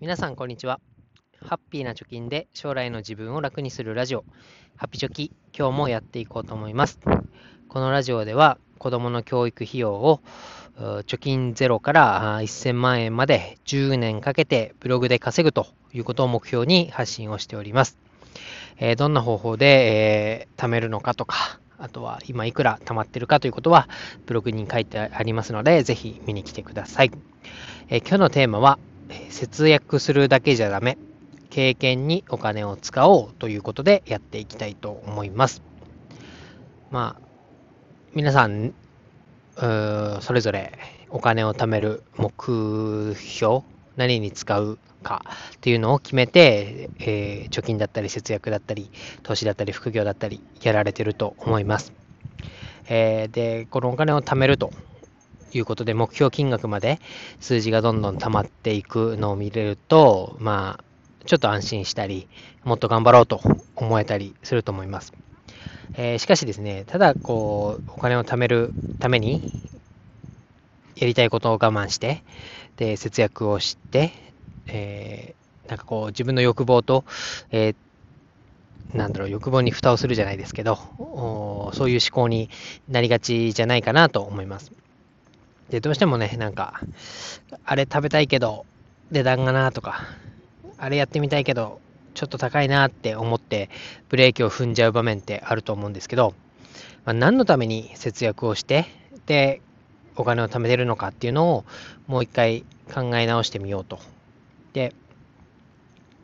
[0.00, 0.80] 皆さんこんにちは。
[1.44, 4.24] ハッピーな貯金で将来の自分を楽にするラジオ。
[4.76, 6.98] ハッピチョキ今日もやっていこうと思います。
[7.68, 10.22] このラジオでは子供の教育費用を
[10.78, 17.98] 貯金ゼロから1000万円まで10年かけてブログで稼ぐということを目標に発信をしております、
[18.78, 23.86] え、どんな方法で、えー、貯めるのかとかあとは今いくら貯まってるかということは
[24.24, 27.10] ブログに書いてありますのでぜひ見に来てください、
[27.90, 28.78] え、今日のテーマは
[29.28, 30.98] 節約するだけじゃダメ。
[31.50, 35.62] 経験にお金を使おうということでやっていきたいと思います。
[36.90, 37.30] まあ
[38.14, 38.72] 皆さん
[39.56, 40.72] それぞれ
[41.10, 43.62] お金を貯める目標
[43.96, 45.24] 何に使うか
[45.56, 48.90] っていうのを決めて、えー、貯金だったり節約だったり
[49.22, 51.92] 投資だったり副業だったりやられてると思います、
[52.88, 54.72] えー、でこのお金を貯めると
[55.58, 57.00] いうことで、目標金額まで
[57.40, 60.84] 数字がどんどん溜まっていくのを見れると、まあ、
[61.26, 62.28] ちょっと安心したり、
[62.64, 63.40] もっと頑張ろうと
[63.76, 65.12] 思えたりすると思います。
[65.94, 69.52] えー、しかしですね、ただ、こう、お金を貯めるために、
[70.96, 72.22] やりたいことを我慢して、
[72.76, 74.12] で、節約をして、
[74.66, 77.04] えー、なんかこう、自分の欲望と、
[77.50, 80.78] えー、なんだろう、欲望に蓋をするじゃないですけど、
[81.74, 82.50] そういう思考に
[82.88, 84.72] なりがちじゃないかなと思います。
[85.70, 86.80] で、どうしてもね、なんか、
[87.64, 88.66] あれ食べたいけど、
[89.10, 90.02] 値段がなとか、
[90.78, 91.80] あれやってみたいけど、
[92.14, 93.70] ちょっと高いなって思って、
[94.08, 96.34] ブレーキを踏んじゃう場面ってあると思うんですけど、
[97.04, 98.86] まあ、何のために節約をして、
[99.26, 99.62] で、
[100.16, 101.64] お金を貯めてるのかっていうのを、
[102.08, 104.00] もう一回考え直してみようと。
[104.72, 104.92] で、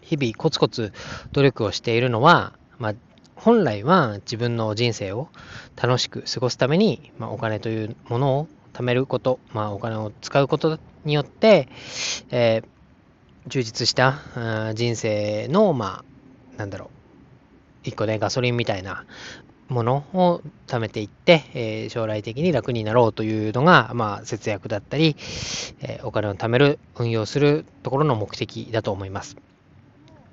[0.00, 0.92] 日々コツコツ
[1.32, 2.94] 努力をしているのは、まあ、
[3.36, 5.28] 本来は自分の人生を
[5.76, 11.68] 楽しく過ごすために、まあ、お金というものを貯めること、まあ、お金を使うことによって、
[12.30, 16.04] えー、充実した人生の、ま
[16.56, 16.88] あ、なんだろう、
[17.84, 19.06] 一個ね、ガソリンみたいな
[19.68, 25.16] ものを貯めていって、えー、将来的に楽になろうというのが、まあ、節約だったり、
[25.80, 29.36] えー、お金を貯める、運用するところの目的だと思います。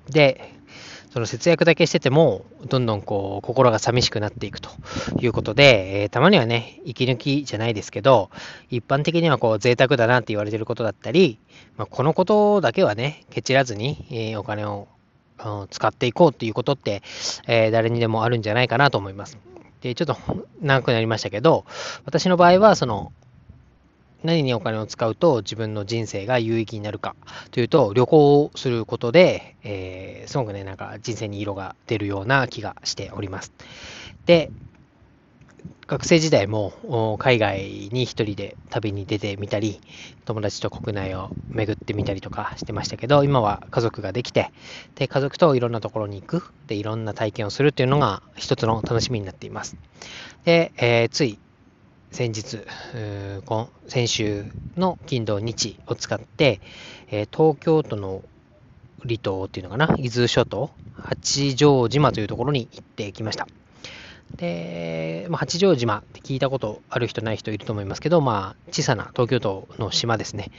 [0.09, 0.53] で、
[1.11, 4.69] その節約だけしてても、どんどんこう、心が寂しくなっていくと
[5.19, 8.29] いうことで、えー、たまにはね、息抜きじゃないですけど、
[8.69, 11.37] 一般的にはこう、贅沢だなって言われてることだったり、
[11.75, 14.87] まあ、このことだけはね、ケチらずに、えー、お金を、
[15.43, 17.01] うん、使っていこうっていうことって、
[17.45, 19.37] えー、誰にでもあるんじゃないかなと思います。
[19.81, 20.15] で、ちょっと
[20.61, 21.65] 長くなりましたけど、
[22.05, 23.11] 私の場合は、その、
[24.23, 27.15] 何にお金を使うと自分の人生が有意義になるか
[27.51, 33.51] というと、旅行をすることで、えー、すごくね、なんか人生に色が出るような気がしております。
[34.25, 34.51] で、
[35.87, 39.81] 学生時代も海外に一人で旅に出てみたり、
[40.23, 44.51] 友達と国内を巡ってみたりとかしてましたけど、今は家族ができて、
[44.95, 49.75] で、家族といろんなところに行く、で、いろんな体験をするっていうのが一つの楽しみになっています。
[50.45, 51.39] で、えー、つい
[52.11, 52.59] 先日、
[53.87, 54.45] 先週
[54.75, 56.59] の金土日を使って、
[57.09, 58.21] え東京都の
[59.01, 63.47] 離島っていうのかな、伊豆諸島、八丈島というところに行ってきました。
[64.35, 70.51] で、まあ、八丈島って聞いたことある人ない人いると思いますけど、まあ、小さな東京都の島ですね。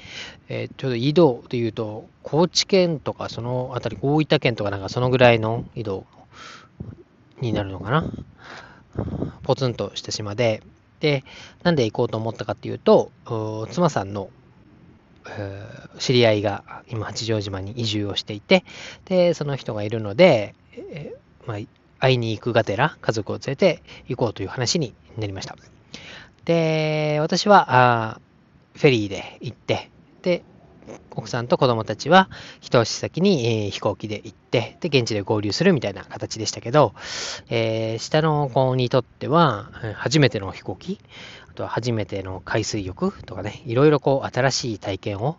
[0.49, 6.07] えー、ちょうど移動というと、高知県とかその辺り、大分県とかなんかそのぐらいの移動
[7.41, 8.11] になるのかな。
[9.43, 10.63] ポツンとした島で、
[11.03, 11.25] で、
[11.65, 13.11] なんで行こうと思ったかっていうと、
[13.71, 14.31] 妻さんの、
[15.99, 18.65] 知り合いが今八丈島に移住をしていて、
[19.05, 21.59] で、その人がいるので、えー、まあ、
[21.99, 25.57] 会いに行くがてら家族を連れて行こうという話になりました。
[26.45, 28.21] で、私はあ
[28.75, 29.91] フェリーで行って、
[30.23, 30.45] で、
[31.11, 36.95] 奥さんと子供たちは一足先に、えー、飛行機で行って、で、現地で合流するみたいな形でしたけど、
[37.49, 40.99] えー、下の子にとっては、初めての飛行機、
[41.51, 45.37] あとは初めての海水浴とかね、いろいろこう新しい体験を、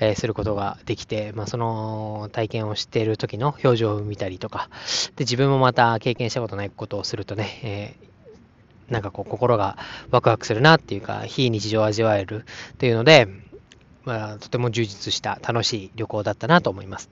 [0.00, 4.70] えー、することができて、まあ、その体験をしている時の表情を見たりとか、
[5.16, 9.76] で、自分もまた経験したことないことをするとね、えー、なんかこう心が
[10.10, 13.28] ワクワクするなっていうか、非日常を味わえるっていうので、
[14.04, 17.10] まあ、とても充実した楽しい旅行だったなと思います。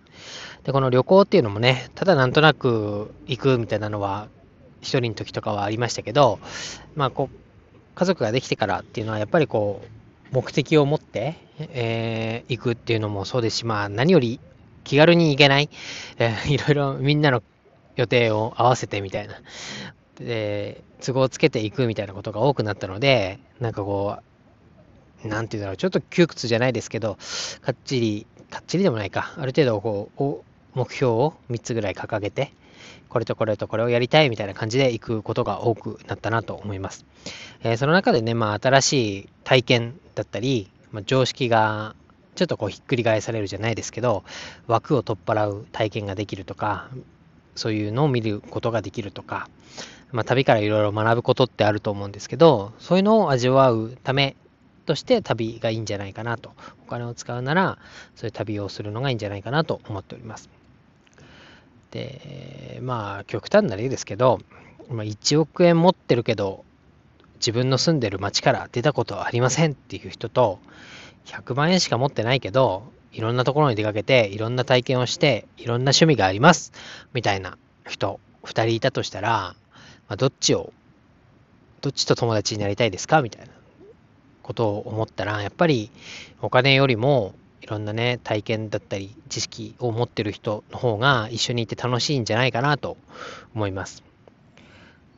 [0.64, 4.28] で、この旅行っていうのもね、ただなんとなく行くみたいなのは、
[4.80, 6.38] 一人の時とかはありましたけど、
[6.96, 7.36] まあ、こう、
[7.94, 14.40] 家族ができてからっていうのは、やっぱりこう、目的を持って、えー、行くっていうのもそうですし、まあ、何より
[14.84, 15.68] 気軽に行けない、
[16.18, 17.42] えー、いろいろみんなの
[17.96, 19.34] 予定を合わせてみたいな、
[20.16, 24.22] で、都合つけていくみたいなことが多くなったので、なんかこう、
[25.24, 27.16] なんて言うんだろう、ちょっと窮屈じゃないですけど、
[27.62, 30.44] かっちり、かっちりでもないか、ある程度こ
[30.74, 32.52] う、目標を3つぐらい掲げて、
[33.08, 37.04] これとこれとこれをやりたいみたいな感じで行くことが多くなったなと思います。
[37.62, 41.94] えー、その中でね、まあ、新しい体験だったり、まあ、常識が
[42.36, 44.24] ちょっとこうひっくり返されるじゃないですけど、
[44.68, 46.88] 枠を取っ払う体験ができるとか、
[47.56, 49.48] そういうのを見ることができるとか、
[50.12, 54.36] まあ、旅からいろいろ学ぶことってあると思うんですけど、そういうのを味わうため
[54.90, 56.50] として旅がいいんじゃないかなと。
[56.84, 57.78] お金を使うなら、
[58.16, 60.50] そういう旅をするのがいいんじゃないかなと思っております。
[61.92, 64.40] で、まあ、極端な例ですけど、
[64.88, 66.64] まあ、1億円持ってるけど、
[67.36, 70.58] 自分の住んでる町から出たことはありませんっていう人と、
[71.26, 72.82] 100万円しか持ってないけど、
[73.12, 76.72] いろんなところに出かけて、いろんな体験をして、いろんな趣味があります、
[77.14, 77.56] みたいな
[77.88, 79.54] 人、2人いたとしたら、
[80.08, 80.72] まあ、どっちを、
[81.80, 83.22] どっちと友達になりたいですか？
[83.22, 83.52] みたいな
[84.50, 85.90] ことを思ったら、やっぱり
[86.42, 92.96] お金よりも、いろんなね、体験だったり、知識を持ってる人の方が一緒にいて楽しいんじゃないかなと
[93.54, 94.02] 思います。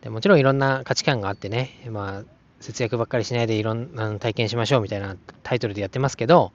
[0.02, 2.22] でもちろんいろんな価値観があってね、まあ、
[2.60, 6.52] 節約ばっかりしないでいろんな体験しましょうみたいなタイトルでやってますけど、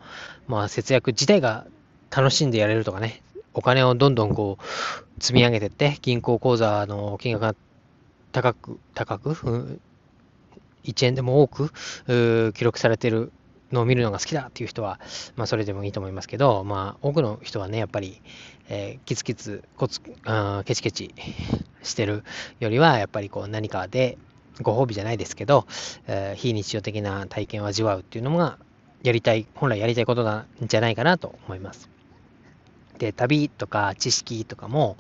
[0.48, 1.66] まあ、節約自体が
[2.16, 3.24] 楽しんでやれるとかね、
[3.54, 7.56] お金をどんどんこう積み上げてって、銀行口座の金額が
[8.34, 9.80] 高く、高く、
[10.88, 11.72] 1円でも多く
[12.54, 13.32] 記録されてる
[13.72, 15.00] のを見るのが好きだっていう人は、
[15.36, 18.22] まあ、それでもいいと思いますけど、まあ、多くの人はね、やっぱり、
[18.70, 21.14] えー、キツキツ、コツ、あケチケチ
[21.84, 22.24] してる
[22.60, 24.18] よりは、やっぱりこう何かで
[24.62, 25.66] ご褒美じゃないですけど、
[26.08, 28.58] えー、非日常的な体験を味わうっていうのが、
[29.04, 31.90] やりたい、本来やりたいことなんじゃないかなと思います。
[32.98, 34.98] で、旅とか知識とかも、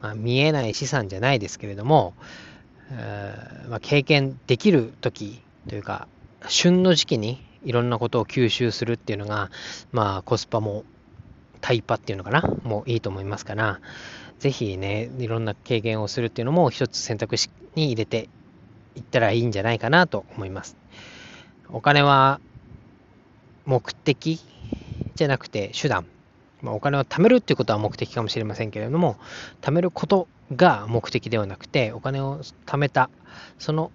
[0.00, 2.14] まあ、見えない資産じゃないですけれども、
[2.90, 6.08] まあ、経験できる時というか、
[6.48, 9.50] 旬の時期にいろんなことを吸収するっていうのが、
[9.92, 10.84] まあ、コスパも
[11.60, 13.80] タイパっていうのかな、もういいと思いますから、
[14.38, 18.28] ぜひね、いろんな経験をするっていうのも一つ選択肢に入れて
[18.96, 20.76] いったらいいんじゃないかなと思います。
[21.68, 22.40] お金は
[23.66, 24.40] 目的
[25.14, 26.06] じゃなくて手段。
[26.62, 29.16] まあ、お金を貯めるっていうことは目的かもしれませんけれども、
[29.60, 33.10] 貯めることが目的ではなくて、お金を貯めた、
[33.58, 33.90] その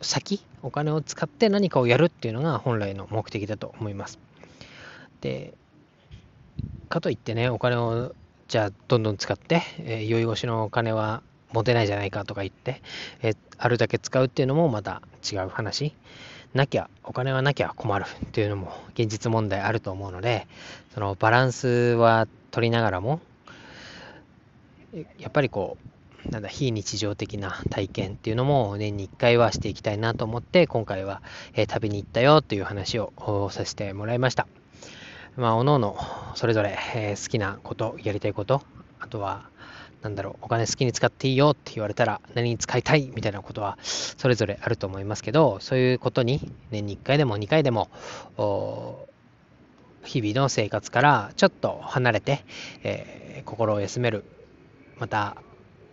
[0.00, 4.18] 先、お金を使って何かをやるっていうのが本来の目的だと思います。
[5.20, 5.54] で、
[6.88, 8.14] かといってね、お金を
[8.48, 12.82] じゃあどんどん使って、えー、酔い越しのお金は持てないじゃないかとか言って、
[13.22, 15.00] えー、あるだけ使うっていうのもまた
[15.32, 15.94] 違う話。
[16.54, 20.46] なきゃ、お金はなきゃ困るっていうのも現実問題あると思うので、
[20.94, 23.20] そのバランスは取りながらも、
[25.18, 25.78] やっぱりこ
[26.26, 31.22] う、なんだ、非日常的な体験っていうのも年に1回はしていきたいなと思って、今回は、
[31.54, 33.12] えー、旅に行ったよという話を
[33.50, 34.46] させてもらいました。
[35.36, 35.96] まあ、おのおの、
[36.34, 38.62] それぞれ、えー、好きなこと、やりたいこと、
[39.00, 39.48] あとは、
[40.02, 47.88] なんだろう、お金好きに使っていいよって言われたら何に使いたいみたいなことはそれぞれあると思いますけど、そういうことに年に1回でも2回でも、
[50.04, 52.44] 日々の生活からちょっと離れて、
[52.82, 54.24] えー、心を休める、
[54.98, 55.36] また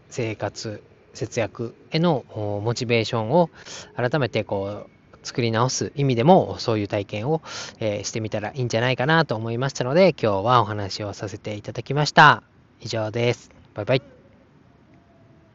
[0.10, 0.82] 生活、
[1.14, 2.26] 節約への
[2.64, 3.50] モチベーションを
[3.96, 4.90] 改めてこう
[5.24, 7.42] 作り直す意味でもそういう体験を、
[7.80, 12.44] えー、してみたらいいんじゃないかなと思いましたので今日はお話をさせていただきました。
[12.82, 13.59] 以上です。
[13.74, 14.19] バイバイ。